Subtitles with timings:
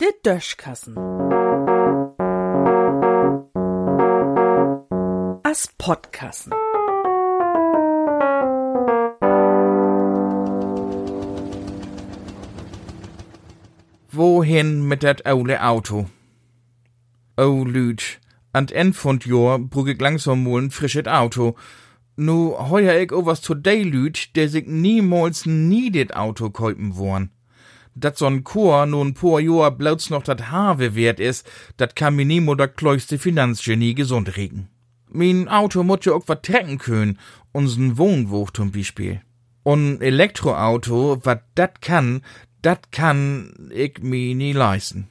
[0.00, 0.96] Der Döschkassen.
[5.42, 6.52] As Podkassen.
[14.12, 16.06] Wohin mit dat aule Auto?
[17.36, 18.20] Oh, Lüd,
[18.52, 21.56] an end von Jahr brug ich langsam mal ein frisches Auto.
[22.22, 26.96] Nu heuer ich o was zu de Lüd, der sich niemals nie det Auto kaufen
[26.96, 27.30] worn.
[27.94, 31.44] Dat so'n Chor nun paar Jahr bloß noch dat Have wert is,
[31.78, 34.68] dat kann mir niemo dat kleuchste Finanzgenie gesund regen.
[35.08, 37.18] Mein Auto muss ja auch wat trecken können,
[37.52, 39.22] uns'n Wohnwuch zum Beispiel.
[39.62, 42.20] Und Elektroauto, wat dat kann,
[42.60, 45.08] dat kann ich mi nie leisten.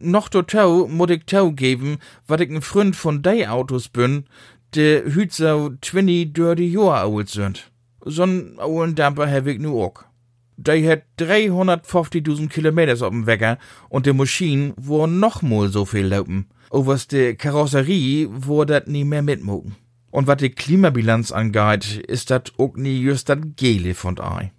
[0.00, 4.24] Noch total muss ich tau geben, wat ich ein Freund von de Autos bin,
[4.74, 7.70] de hüt so 20 dirty Jahr alt sind.
[8.04, 10.04] So'n ollen Damper hab ich nu auch.
[10.56, 16.46] De hat 350.000 Kilometer auf'm Wecker und de Maschinen wo noch mal so viel laufen.
[16.70, 19.76] O was de Karosserie wo dat nie mehr mitmogen.
[20.10, 24.52] Und wat de Klimabilanz angeht, ist dat auch nie just dat Gele von ei.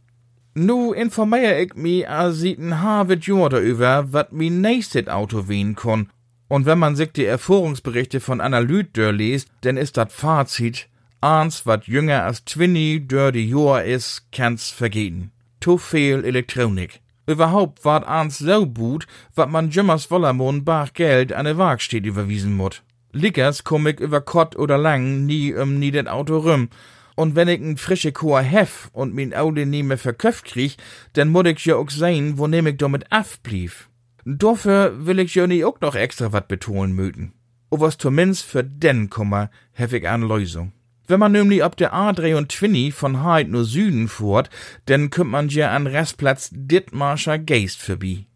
[0.54, 6.10] Nu informier ich mi a sieten Harvard Jahr darüber, wat mi nächstes Auto wehen kon.
[6.52, 10.90] Und wenn man sich die Erfahrungsberichte von Analyt liest, denn ist dat Fazit,
[11.22, 15.32] eins wat jünger als 20 dör die Jahr is, kann's vergehen.
[15.62, 17.00] Zu viel Elektronik.
[17.26, 22.58] Überhaupt ward eins so gut, wat man jümmers Wollermond bar Geld an de Waagstedt überwiesen
[22.58, 22.84] mut.
[23.14, 26.68] Lickers komm ich über Kott oder lang nie um nie den Auto rum.
[27.16, 30.76] Und wenn ich n frische Chor hef und min Aude nie mehr verköpft krieg,
[31.14, 33.88] dann muss ich ja auch sehen, wo nehm ich damit afblief.
[34.26, 37.34] Dafür will ich nie auch noch extra wat betonen möten.
[37.70, 40.74] O was zumindest für den Kummer hef ich an Lösung.
[41.08, 44.50] Wenn man nämlich ab der A23 von Heid nur Süden fuhrt,
[44.86, 48.28] dann kümmt man ja an Restplatz Dittmarscher Geist vorbei.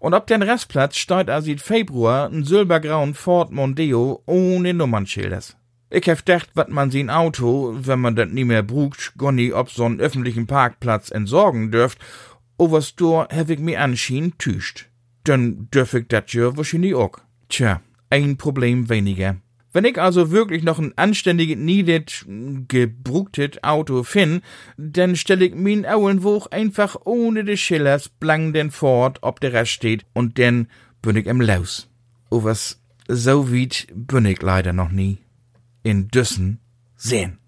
[0.00, 5.56] Und ab den Restplatz er seit Februar ein silbergrauen Ford Mondeo ohne Nummernschilders.
[5.90, 9.68] Ich hef gedacht, wat man sein Auto, wenn man dat nie mehr brugt, gonni ob
[9.70, 11.98] so'n öffentlichen Parkplatz entsorgen dürft,
[12.58, 14.87] overs door hef ich mir anschien tüscht.
[15.28, 17.18] Dann dürf ich dat ja wahrscheinlich auch.
[17.50, 19.36] Tja, ein Problem weniger.
[19.74, 22.24] Wenn ich also wirklich noch ein anständiges, niedet,
[22.66, 24.42] gebruchtet Auto find,
[24.78, 29.72] dann stell ich min Auenwoch einfach ohne de Schillers blank den fort, ob der Rest
[29.72, 30.68] steht, und dann
[31.02, 31.90] bin ich im Laus.
[32.30, 35.18] O was so weit bin ich leider noch nie.
[35.82, 36.60] In Düssen
[36.96, 37.38] sehen.